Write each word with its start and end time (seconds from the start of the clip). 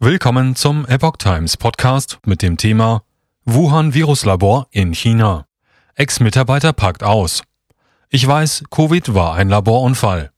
Willkommen 0.00 0.54
zum 0.54 0.86
Epoch 0.86 1.16
Times 1.16 1.56
Podcast 1.56 2.20
mit 2.24 2.40
dem 2.40 2.56
Thema 2.56 3.02
Wuhan 3.44 3.94
Viruslabor 3.94 4.68
in 4.70 4.94
China. 4.94 5.46
Ex-Mitarbeiter 5.96 6.72
packt 6.72 7.02
aus. 7.02 7.42
Ich 8.08 8.24
weiß, 8.24 8.62
Covid 8.70 9.12
war 9.12 9.34
ein 9.34 9.48
Laborunfall. 9.48 10.30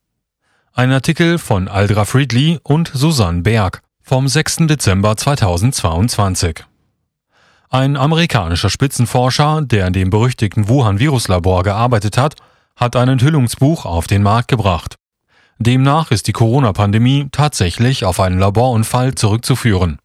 Ein 0.73 0.91
Artikel 0.93 1.37
von 1.37 1.69
Aldra 1.69 2.07
Friedli 2.07 2.59
und 2.63 2.91
Susanne 2.95 3.43
Berg 3.43 3.83
vom 4.01 4.29
6. 4.29 4.61
Dezember 4.61 5.19
2022. 5.19 6.65
Ein 7.69 7.99
amerikanischer 7.99 8.71
Spitzenforscher, 8.71 9.61
der 9.61 9.87
in 9.89 9.93
dem 9.93 10.09
berüchtigten 10.09 10.71
Wuhan 10.71 11.01
Viruslabor 11.01 11.65
gearbeitet 11.65 12.17
hat, 12.17 12.37
hat 12.77 12.97
ein 12.97 13.11
Enthüllungsbuch 13.11 13.85
auf 13.85 14.07
den 14.07 14.23
Markt 14.23 14.49
gebracht. 14.49 15.00
Demnach 15.63 16.11
ist 16.11 16.27
die 16.27 16.33
Corona-Pandemie 16.33 17.29
tatsächlich 17.33 18.07
auf 18.07 18.19
einen 18.19 18.39
Laborunfall 18.39 19.15
zurückzuführen. 19.15 19.99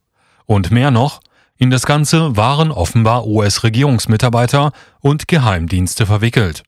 Und 0.45 0.69
mehr 0.69 0.91
noch, 0.91 1.21
in 1.57 1.69
das 1.69 1.85
Ganze 1.85 2.35
waren 2.35 2.71
offenbar 2.71 3.25
US-Regierungsmitarbeiter 3.25 4.73
und 4.99 5.29
Geheimdienste 5.29 6.05
verwickelt. 6.05 6.63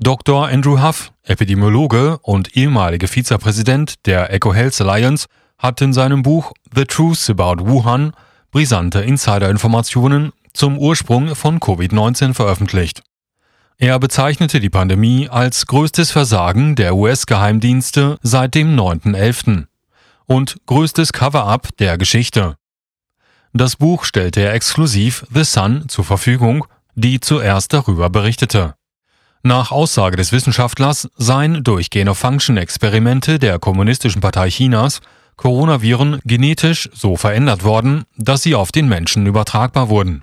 Dr. 0.00 0.48
Andrew 0.48 0.82
Huff, 0.82 1.12
Epidemiologe 1.22 2.18
und 2.22 2.56
ehemaliger 2.56 3.06
Vizepräsident 3.06 4.04
der 4.06 4.32
Eco 4.32 4.52
Health 4.52 4.80
Alliance, 4.80 5.28
hat 5.56 5.80
in 5.80 5.92
seinem 5.92 6.22
Buch 6.22 6.54
The 6.74 6.86
Truth 6.86 7.30
About 7.30 7.68
Wuhan 7.68 8.14
brisante 8.50 9.02
Insider-Informationen 9.02 10.32
zum 10.52 10.76
Ursprung 10.76 11.36
von 11.36 11.60
Covid-19 11.60 12.34
veröffentlicht. 12.34 13.02
Er 13.78 13.98
bezeichnete 13.98 14.58
die 14.58 14.70
Pandemie 14.70 15.28
als 15.28 15.66
größtes 15.66 16.10
Versagen 16.10 16.76
der 16.76 16.96
US-Geheimdienste 16.96 18.16
seit 18.22 18.54
dem 18.54 18.74
9.11. 18.74 19.66
und 20.24 20.56
größtes 20.64 21.12
Cover-up 21.12 21.68
der 21.76 21.98
Geschichte. 21.98 22.56
Das 23.52 23.76
Buch 23.76 24.04
stellte 24.04 24.40
er 24.40 24.54
exklusiv 24.54 25.26
The 25.32 25.44
Sun 25.44 25.90
zur 25.90 26.04
Verfügung, 26.04 26.66
die 26.94 27.20
zuerst 27.20 27.74
darüber 27.74 28.08
berichtete. 28.08 28.76
Nach 29.42 29.70
Aussage 29.72 30.16
des 30.16 30.32
Wissenschaftlers 30.32 31.10
seien 31.16 31.62
durch 31.62 31.90
Gain-of-Function-Experimente 31.90 33.38
der 33.38 33.58
Kommunistischen 33.58 34.22
Partei 34.22 34.48
Chinas 34.48 35.00
Coronaviren 35.36 36.18
genetisch 36.24 36.88
so 36.94 37.16
verändert 37.16 37.62
worden, 37.62 38.04
dass 38.16 38.42
sie 38.42 38.54
auf 38.54 38.72
den 38.72 38.88
Menschen 38.88 39.26
übertragbar 39.26 39.90
wurden. 39.90 40.22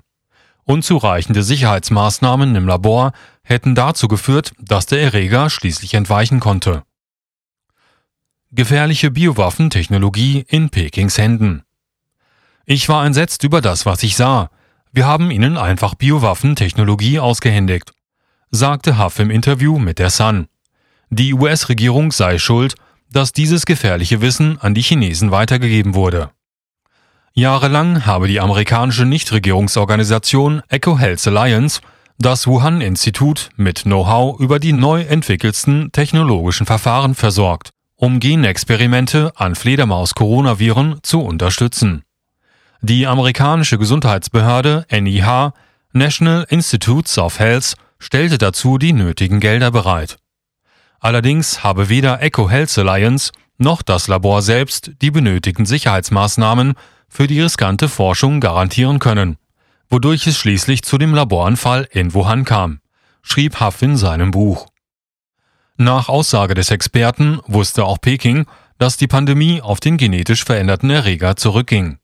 Unzureichende 0.64 1.42
Sicherheitsmaßnahmen 1.42 2.54
im 2.54 2.66
Labor 2.66 3.12
hätten 3.42 3.74
dazu 3.74 4.08
geführt, 4.08 4.52
dass 4.58 4.86
der 4.86 5.02
Erreger 5.02 5.50
schließlich 5.50 5.94
entweichen 5.94 6.40
konnte. 6.40 6.84
Gefährliche 8.50 9.10
Biowaffentechnologie 9.10 10.44
in 10.48 10.70
Pekings 10.70 11.18
Händen. 11.18 11.64
Ich 12.64 12.88
war 12.88 13.04
entsetzt 13.04 13.44
über 13.44 13.60
das, 13.60 13.84
was 13.84 14.02
ich 14.02 14.16
sah. 14.16 14.48
Wir 14.92 15.06
haben 15.06 15.30
ihnen 15.30 15.58
einfach 15.58 15.94
Biowaffentechnologie 15.96 17.18
ausgehändigt, 17.18 17.92
sagte 18.50 18.98
Huff 18.98 19.18
im 19.18 19.30
Interview 19.30 19.78
mit 19.78 19.98
der 19.98 20.08
Sun. 20.08 20.46
Die 21.10 21.34
US-Regierung 21.34 22.10
sei 22.10 22.38
schuld, 22.38 22.74
dass 23.10 23.32
dieses 23.32 23.66
gefährliche 23.66 24.22
Wissen 24.22 24.58
an 24.60 24.74
die 24.74 24.82
Chinesen 24.82 25.30
weitergegeben 25.30 25.94
wurde. 25.94 26.30
Jahrelang 27.36 28.06
habe 28.06 28.28
die 28.28 28.38
amerikanische 28.38 29.04
Nichtregierungsorganisation 29.06 30.62
Eco 30.68 31.00
Health 31.00 31.26
Alliance 31.26 31.80
das 32.16 32.46
Wuhan-Institut 32.46 33.48
mit 33.56 33.82
Know-how 33.82 34.38
über 34.38 34.60
die 34.60 34.72
neu 34.72 35.00
entwickelsten 35.02 35.90
technologischen 35.90 36.64
Verfahren 36.64 37.16
versorgt, 37.16 37.70
um 37.96 38.20
Genexperimente 38.20 39.32
an 39.34 39.56
Fledermaus-Coronaviren 39.56 41.00
zu 41.02 41.22
unterstützen. 41.22 42.04
Die 42.82 43.04
amerikanische 43.04 43.78
Gesundheitsbehörde 43.78 44.86
NIH 44.92 45.54
National 45.92 46.46
Institutes 46.48 47.18
of 47.18 47.40
Health 47.40 47.74
stellte 47.98 48.38
dazu 48.38 48.78
die 48.78 48.92
nötigen 48.92 49.40
Gelder 49.40 49.72
bereit. 49.72 50.18
Allerdings 51.00 51.64
habe 51.64 51.88
weder 51.88 52.22
Eco 52.22 52.48
Health 52.48 52.78
Alliance 52.78 53.32
noch 53.58 53.82
das 53.82 54.06
Labor 54.06 54.40
selbst 54.40 54.92
die 55.02 55.10
benötigten 55.10 55.66
Sicherheitsmaßnahmen 55.66 56.74
für 57.14 57.28
die 57.28 57.40
riskante 57.40 57.88
Forschung 57.88 58.40
garantieren 58.40 58.98
können, 58.98 59.36
wodurch 59.88 60.26
es 60.26 60.36
schließlich 60.36 60.82
zu 60.82 60.98
dem 60.98 61.14
Laboranfall 61.14 61.86
in 61.92 62.12
Wuhan 62.12 62.44
kam, 62.44 62.80
schrieb 63.22 63.60
Huff 63.60 63.82
in 63.82 63.96
seinem 63.96 64.32
Buch. 64.32 64.66
Nach 65.76 66.08
Aussage 66.08 66.54
des 66.54 66.72
Experten 66.72 67.38
wusste 67.46 67.84
auch 67.84 68.00
Peking, 68.00 68.46
dass 68.78 68.96
die 68.96 69.06
Pandemie 69.06 69.62
auf 69.62 69.78
den 69.78 69.96
genetisch 69.96 70.42
veränderten 70.44 70.90
Erreger 70.90 71.36
zurückging. 71.36 71.98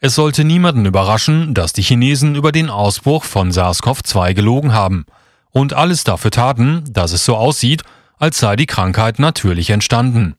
Es 0.00 0.14
sollte 0.14 0.42
niemanden 0.42 0.86
überraschen, 0.86 1.52
dass 1.52 1.74
die 1.74 1.82
Chinesen 1.82 2.34
über 2.34 2.50
den 2.50 2.70
Ausbruch 2.70 3.24
von 3.24 3.52
SARS-CoV-2 3.52 4.32
gelogen 4.32 4.72
haben 4.72 5.04
und 5.50 5.74
alles 5.74 6.02
dafür 6.02 6.30
taten, 6.30 6.82
dass 6.90 7.12
es 7.12 7.26
so 7.26 7.36
aussieht, 7.36 7.82
als 8.16 8.38
sei 8.38 8.56
die 8.56 8.66
Krankheit 8.66 9.18
natürlich 9.18 9.68
entstanden. 9.68 10.36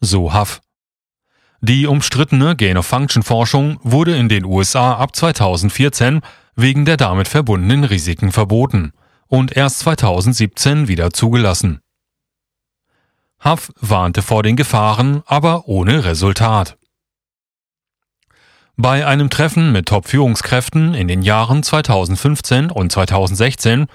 So 0.00 0.32
Huff. 0.32 0.62
Die 1.60 1.88
umstrittene 1.88 2.54
Gain-of-Function-Forschung 2.54 3.80
wurde 3.82 4.16
in 4.16 4.28
den 4.28 4.44
USA 4.44 4.94
ab 4.94 5.16
2014 5.16 6.20
wegen 6.54 6.84
der 6.84 6.96
damit 6.96 7.26
verbundenen 7.26 7.82
Risiken 7.82 8.30
verboten 8.30 8.92
und 9.26 9.56
erst 9.56 9.80
2017 9.80 10.86
wieder 10.86 11.12
zugelassen. 11.12 11.80
Huff 13.44 13.72
warnte 13.80 14.22
vor 14.22 14.44
den 14.44 14.54
Gefahren, 14.54 15.22
aber 15.26 15.66
ohne 15.66 16.04
Resultat. 16.04 16.78
Bei 18.76 19.04
einem 19.04 19.28
Treffen 19.28 19.72
mit 19.72 19.86
Top-Führungskräften 19.86 20.94
in 20.94 21.08
den 21.08 21.22
Jahren 21.22 21.64
2015 21.64 22.70
und 22.70 22.92
2016 22.92 23.86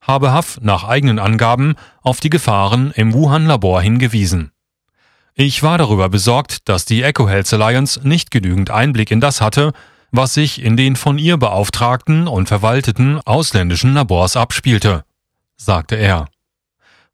habe 0.00 0.34
Huff 0.34 0.58
nach 0.60 0.82
eigenen 0.82 1.20
Angaben 1.20 1.76
auf 2.02 2.18
die 2.18 2.30
Gefahren 2.30 2.90
im 2.96 3.12
Wuhan-Labor 3.12 3.80
hingewiesen. 3.80 4.50
Ich 5.34 5.62
war 5.62 5.78
darüber 5.78 6.10
besorgt, 6.10 6.68
dass 6.68 6.84
die 6.84 7.02
Eco 7.02 7.26
Health 7.26 7.52
Alliance 7.54 8.06
nicht 8.06 8.30
genügend 8.30 8.70
Einblick 8.70 9.10
in 9.10 9.20
das 9.20 9.40
hatte, 9.40 9.72
was 10.10 10.34
sich 10.34 10.62
in 10.62 10.76
den 10.76 10.94
von 10.94 11.18
ihr 11.18 11.38
beauftragten 11.38 12.28
und 12.28 12.48
verwalteten 12.48 13.18
ausländischen 13.24 13.94
Labors 13.94 14.36
abspielte, 14.36 15.04
sagte 15.56 15.96
er. 15.96 16.26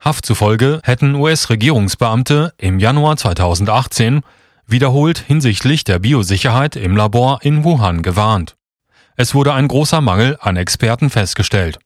Haft 0.00 0.26
zufolge 0.26 0.80
hätten 0.82 1.14
US-Regierungsbeamte 1.14 2.54
im 2.58 2.80
Januar 2.80 3.16
2018 3.16 4.22
wiederholt 4.66 5.18
hinsichtlich 5.18 5.84
der 5.84 6.00
Biosicherheit 6.00 6.74
im 6.74 6.96
Labor 6.96 7.38
in 7.42 7.62
Wuhan 7.62 8.02
gewarnt. 8.02 8.56
Es 9.16 9.34
wurde 9.34 9.52
ein 9.54 9.68
großer 9.68 10.00
Mangel 10.00 10.36
an 10.40 10.56
Experten 10.56 11.08
festgestellt. 11.08 11.78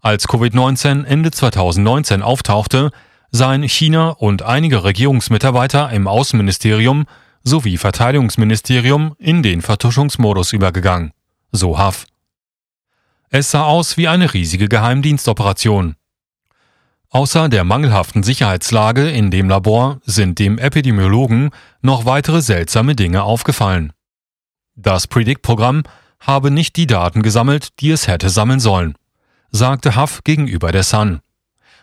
Als 0.00 0.28
Covid-19 0.28 1.04
Ende 1.04 1.30
2019 1.30 2.22
auftauchte, 2.22 2.90
seien 3.30 3.62
China 3.68 4.10
und 4.10 4.42
einige 4.42 4.84
Regierungsmitarbeiter 4.84 5.90
im 5.90 6.06
Außenministerium 6.06 7.06
sowie 7.42 7.76
Verteidigungsministerium 7.76 9.14
in 9.18 9.42
den 9.42 9.62
Vertuschungsmodus 9.62 10.52
übergegangen, 10.52 11.12
so 11.52 11.78
Huff. 11.78 12.06
Es 13.30 13.50
sah 13.50 13.64
aus 13.64 13.96
wie 13.96 14.08
eine 14.08 14.32
riesige 14.32 14.68
Geheimdienstoperation. 14.68 15.96
Außer 17.10 17.48
der 17.48 17.64
mangelhaften 17.64 18.22
Sicherheitslage 18.22 19.08
in 19.10 19.30
dem 19.30 19.48
Labor 19.48 20.00
sind 20.04 20.38
dem 20.38 20.58
Epidemiologen 20.58 21.50
noch 21.80 22.04
weitere 22.04 22.42
seltsame 22.42 22.94
Dinge 22.94 23.22
aufgefallen. 23.22 23.92
Das 24.74 25.06
Predict-Programm 25.06 25.84
habe 26.20 26.50
nicht 26.50 26.76
die 26.76 26.86
Daten 26.86 27.22
gesammelt, 27.22 27.80
die 27.80 27.90
es 27.90 28.08
hätte 28.08 28.28
sammeln 28.28 28.60
sollen, 28.60 28.94
sagte 29.50 29.96
Huff 29.96 30.22
gegenüber 30.24 30.72
der 30.72 30.82
Sun. 30.82 31.20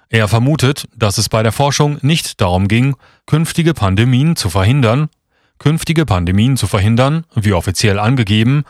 Er 0.09 0.27
vermutet, 0.27 0.88
dass 0.95 1.17
es 1.17 1.29
bei 1.29 1.41
der 1.43 1.51
Forschung 1.51 1.97
nicht 2.01 2.39
darum 2.41 2.67
ging, 2.67 2.95
künftige 3.25 3.73
Pandemien 3.73 4.35
zu 4.35 4.49
verhindern, 4.49 5.09
künftige 5.57 6.05
Pandemien 6.05 6.57
zu 6.57 6.67
verhindern, 6.67 7.25
wie 7.33 7.53
offiziell 7.53 7.99
angegeben, 7.99 8.63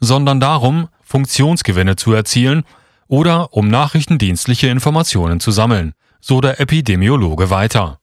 sondern 0.00 0.40
darum, 0.40 0.88
Funktionsgewinne 1.02 1.96
zu 1.96 2.12
erzielen 2.12 2.64
oder 3.06 3.52
um 3.52 3.68
nachrichtendienstliche 3.68 4.68
Informationen 4.68 5.40
zu 5.40 5.50
sammeln, 5.50 5.92
so 6.20 6.40
der 6.40 6.60
Epidemiologe 6.60 7.50
weiter. 7.50 7.98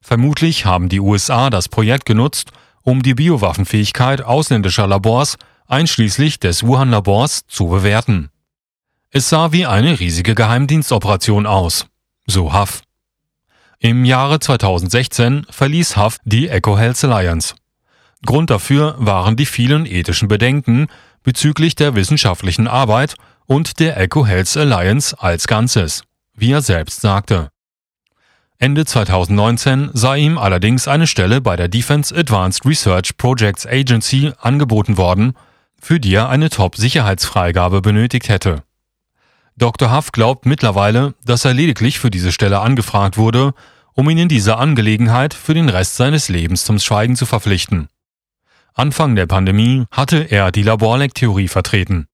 Vermutlich 0.00 0.64
haben 0.64 0.88
die 0.88 1.00
USA 1.00 1.50
das 1.50 1.68
Projekt 1.68 2.06
genutzt, 2.06 2.52
um 2.82 3.02
die 3.02 3.14
Biowaffenfähigkeit 3.14 4.22
ausländischer 4.22 4.86
Labors 4.86 5.36
einschließlich 5.66 6.40
des 6.40 6.66
Wuhan-Labors 6.66 7.46
zu 7.46 7.68
bewerten. 7.68 8.30
Es 9.10 9.28
sah 9.28 9.52
wie 9.52 9.66
eine 9.66 10.00
riesige 10.00 10.34
Geheimdienstoperation 10.34 11.46
aus 11.46 11.86
so 12.26 12.52
Huff. 12.52 12.82
Im 13.78 14.04
Jahre 14.04 14.40
2016 14.40 15.46
verließ 15.50 15.96
Huff 15.96 16.18
die 16.24 16.48
Eco 16.48 16.78
Health 16.78 17.02
Alliance. 17.04 17.54
Grund 18.24 18.50
dafür 18.50 18.94
waren 18.98 19.36
die 19.36 19.46
vielen 19.46 19.86
ethischen 19.86 20.28
Bedenken 20.28 20.88
bezüglich 21.22 21.74
der 21.74 21.94
wissenschaftlichen 21.94 22.68
Arbeit 22.68 23.14
und 23.46 23.80
der 23.80 23.96
Eco 23.96 24.26
Health 24.26 24.56
Alliance 24.56 25.16
als 25.18 25.46
Ganzes, 25.46 26.02
wie 26.34 26.52
er 26.52 26.62
selbst 26.62 27.00
sagte. 27.00 27.48
Ende 28.58 28.84
2019 28.84 29.90
sei 29.94 30.18
ihm 30.18 30.36
allerdings 30.36 30.86
eine 30.86 31.06
Stelle 31.06 31.40
bei 31.40 31.56
der 31.56 31.68
Defense 31.68 32.14
Advanced 32.14 32.66
Research 32.66 33.16
Projects 33.16 33.66
Agency 33.66 34.32
angeboten 34.38 34.98
worden, 34.98 35.32
für 35.80 35.98
die 35.98 36.12
er 36.12 36.28
eine 36.28 36.50
Top-Sicherheitsfreigabe 36.50 37.80
benötigt 37.80 38.28
hätte. 38.28 38.62
Dr. 39.60 39.94
Huff 39.94 40.10
glaubt 40.10 40.46
mittlerweile, 40.46 41.14
dass 41.22 41.44
er 41.44 41.52
lediglich 41.52 41.98
für 41.98 42.10
diese 42.10 42.32
Stelle 42.32 42.60
angefragt 42.60 43.18
wurde, 43.18 43.52
um 43.92 44.08
ihn 44.08 44.16
in 44.16 44.28
dieser 44.28 44.58
Angelegenheit 44.58 45.34
für 45.34 45.52
den 45.52 45.68
Rest 45.68 45.96
seines 45.96 46.30
Lebens 46.30 46.64
zum 46.64 46.78
Schweigen 46.78 47.14
zu 47.14 47.26
verpflichten. 47.26 47.88
Anfang 48.72 49.14
der 49.16 49.26
Pandemie 49.26 49.84
hatte 49.90 50.30
er 50.30 50.50
die 50.50 50.62
Laborleck-Theorie 50.62 51.48
vertreten. 51.48 52.06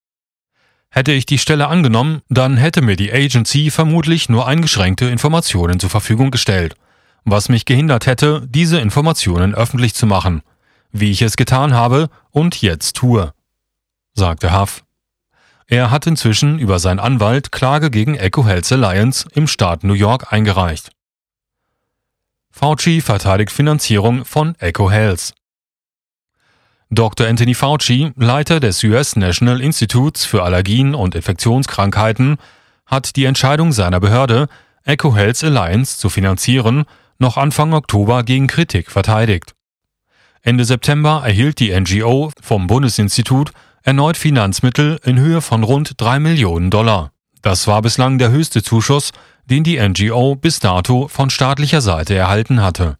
Hätte 0.91 1.13
ich 1.13 1.25
die 1.25 1.39
Stelle 1.39 1.69
angenommen, 1.69 2.21
dann 2.29 2.57
hätte 2.57 2.83
mir 2.83 2.97
die 2.97 3.13
Agency 3.13 3.71
vermutlich 3.71 4.29
nur 4.29 4.49
eingeschränkte 4.49 5.07
Informationen 5.07 5.79
zur 5.79 5.91
Verfügung 5.91 6.33
gestellt, 6.33 6.75
was 7.25 7.49
mich 7.49 7.65
gehindert 7.65 8.07
hätte, 8.07 8.45
diese 8.49 8.81
Informationen 8.81 9.55
öffentlich 9.55 9.95
zu 9.95 10.07
machen, 10.07 10.43
wie 10.91 11.13
ich 11.13 11.23
es 11.23 11.37
getan 11.37 11.75
habe 11.75 12.09
und 12.33 12.61
jetzt 12.61 12.97
tue, 12.97 13.33
sagte 14.15 14.59
Huff. 14.59 14.86
Er 15.69 15.91
hat 15.91 16.07
inzwischen 16.07 16.59
über 16.61 16.79
seinen 16.79 17.01
Anwalt 17.01 17.51
Klage 17.51 17.91
gegen 17.91 18.15
Echo 18.15 18.47
Health 18.47 18.71
Alliance 18.71 19.29
im 19.35 19.49
Staat 19.49 19.83
New 19.83 19.95
York 19.95 20.33
eingereicht. 20.33 20.91
Fauci 22.53 23.01
verteidigt 23.01 23.51
Finanzierung 23.51 24.25
von 24.25 24.55
Echo 24.61 24.91
Health. 24.91 25.35
Dr. 26.91 27.27
Anthony 27.27 27.55
Fauci, 27.55 28.13
Leiter 28.15 28.61
des 28.61 28.85
US 28.85 29.17
National 29.17 29.61
Institutes 29.61 30.25
für 30.25 30.45
Allergien 30.45 30.95
und 30.95 31.17
Infektionskrankheiten, 31.17 32.37
hat 32.87 33.17
die 33.17 33.25
Entscheidung 33.25 33.73
seiner 33.73 33.99
Behörde, 33.99 34.47
Echo 34.85 35.17
Health 35.17 35.43
Alliance 35.43 35.99
zu 35.99 36.09
finanzieren, 36.09 36.85
noch 37.19 37.37
Anfang 37.37 37.73
Oktober 37.73 38.23
gegen 38.23 38.47
Kritik 38.47 38.93
verteidigt. 38.93 39.57
Ende 40.43 40.65
September 40.65 41.23
erhielt 41.25 41.59
die 41.59 41.79
NGO 41.79 42.31
vom 42.41 42.69
Bundesinstitut 42.69 43.51
erneut 43.87 44.17
Finanzmittel 44.17 44.99
in 45.05 45.21
Höhe 45.21 45.41
von 45.41 45.63
rund 45.63 45.93
3 45.97 46.19
Millionen 46.19 46.71
Dollar. 46.71 47.13
Das 47.41 47.69
war 47.69 47.83
bislang 47.83 48.19
der 48.19 48.33
höchste 48.33 48.61
Zuschuss, 48.65 49.13
den 49.45 49.63
die 49.63 49.79
NGO 49.79 50.35
bis 50.35 50.59
dato 50.59 51.07
von 51.07 51.31
staatlicher 51.31 51.81
Seite 51.81 52.17
erhalten 52.17 52.61
hatte. 52.61 52.97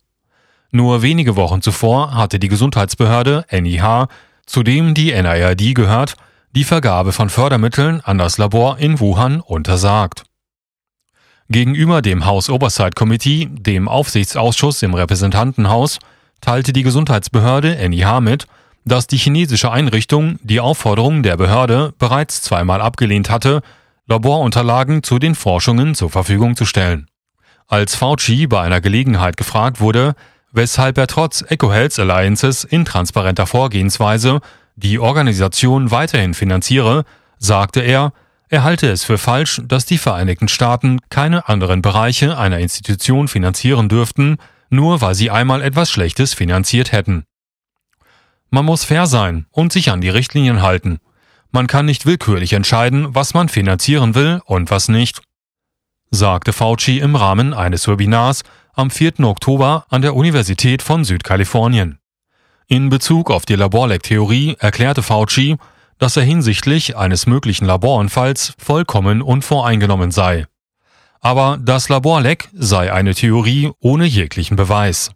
Nur 0.71 1.03
wenige 1.03 1.35
Wochen 1.35 1.61
zuvor 1.61 2.15
hatte 2.15 2.39
die 2.39 2.47
Gesundheitsbehörde 2.47 3.45
NIH, 3.51 4.07
zu 4.47 4.63
dem 4.63 4.95
die 4.95 5.11
NIRD 5.11 5.75
gehört, 5.75 6.15
die 6.53 6.63
Vergabe 6.63 7.11
von 7.11 7.31
Fördermitteln 7.31 8.01
an 8.03 8.17
das 8.17 8.39
Labor 8.39 8.79
in 8.79 9.01
Wuhan 9.01 9.41
untersagt. 9.41 10.23
Gegenüber 11.49 12.01
dem 12.01 12.27
House 12.27 12.49
Oversight 12.49 12.95
Committee, 12.95 13.49
dem 13.51 13.89
Aufsichtsausschuss 13.89 14.83
im 14.83 14.95
Repräsentantenhaus, 14.95 15.99
teilte 16.41 16.73
die 16.73 16.85
Gesundheitsbehörde 16.85 17.77
NIH 17.89 18.21
mit, 18.21 18.47
dass 18.87 19.09
die 19.09 19.19
chinesische 19.19 19.71
Einrichtung 19.71 20.39
die 20.43 20.61
Aufforderung 20.61 21.23
der 21.23 21.37
Behörde 21.37 21.93
bereits 21.99 22.41
zweimal 22.41 22.81
abgelehnt 22.81 23.29
hatte, 23.29 23.61
Laborunterlagen 24.07 25.03
zu 25.03 25.19
den 25.19 25.35
Forschungen 25.35 25.95
zur 25.97 26.09
Verfügung 26.09 26.57
zu 26.57 26.65
stellen. 26.65 27.09
Als 27.67 27.97
Fauci 27.97 28.47
bei 28.47 28.63
einer 28.63 28.81
Gelegenheit 28.81 29.37
gefragt 29.37 29.81
wurde, 29.81 30.15
weshalb 30.53 30.97
er 30.99 31.09
trotz 31.09 31.43
Eco 31.49 31.73
Health 31.73 31.99
Alliances 31.99 32.63
in 32.63 32.85
transparenter 32.85 33.49
Vorgehensweise 33.49 34.41
die 34.77 35.01
Organisation 35.01 35.91
weiterhin 35.91 36.35
finanziere, 36.35 37.05
sagte 37.39 37.81
er, 37.81 38.13
er 38.49 38.63
halte 38.63 38.89
es 38.89 39.03
für 39.03 39.19
falsch, 39.19 39.61
dass 39.67 39.87
die 39.87 39.99
Vereinigten 39.99 40.47
Staaten 40.47 41.01
keine 41.11 41.49
anderen 41.49 41.83
Bereiche 41.83 42.39
einer 42.39 42.61
Institution 42.61 43.27
finanzieren 43.27 43.89
dürften, 43.89 44.37
nur 44.71 45.01
weil 45.01 45.17
sie 45.17 45.33
einmal 45.33 45.63
etwas 45.63 45.91
Schlechtes 45.91 46.35
finanziert 46.35 46.93
hätten. 46.93 47.25
Man 48.57 48.65
muss 48.65 48.85
fair 48.85 49.07
sein 49.07 49.45
und 49.51 49.71
sich 49.71 49.91
an 49.91 50.01
die 50.01 50.09
Richtlinien 50.09 50.63
halten. 50.63 50.99
Man 51.51 51.67
kann 51.67 51.85
nicht 51.85 52.07
willkürlich 52.07 52.55
entscheiden, 52.55 53.15
was 53.15 53.35
man 53.35 53.51
finanzieren 53.51 54.15
will 54.15 54.41
und 54.47 54.71
was 54.71 54.89
nicht, 54.89 55.21
sagte 56.11 56.55
Fauci 56.55 57.01
im 57.01 57.17
Rahmen 57.17 57.53
eines 57.53 57.87
Webinars 57.87 58.45
am 58.73 58.91
4. 58.91 59.21
Oktober 59.25 59.85
an 59.91 60.01
der 60.01 60.17
Universität 60.17 60.81
von 60.81 61.05
Südkalifornien. 61.05 61.99
In 62.67 62.89
Bezug 62.89 63.31
auf 63.31 63.45
die 63.45 63.57
Laborleck-Theorie 63.57 64.57
erklärte 64.59 65.03
Fauci, 65.03 65.59
dass 65.99 66.17
er 66.17 66.23
hinsichtlich 66.23 66.97
eines 66.97 67.27
möglichen 67.27 67.67
Laborunfalls 67.67 68.55
vollkommen 68.57 69.21
unvoreingenommen 69.21 70.13
sei. 70.13 70.47
Aber 71.21 71.59
das 71.61 71.91
Laborleck 71.91 72.49
sei 72.55 72.91
eine 72.91 73.15
Theorie 73.15 73.73
ohne 73.81 74.07
jeglichen 74.07 74.57
Beweis. 74.57 75.11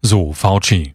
So 0.00 0.32
Fauci. 0.32 0.94